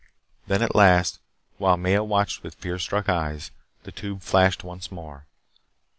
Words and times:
Then, 0.47 0.63
at 0.63 0.73
last, 0.73 1.19
while 1.59 1.77
Maya 1.77 2.03
watched 2.03 2.41
with 2.41 2.55
fear 2.55 2.79
struck 2.79 3.07
eyes, 3.07 3.51
the 3.83 3.91
tube 3.91 4.23
flashed 4.23 4.63
once 4.63 4.91
more. 4.91 5.27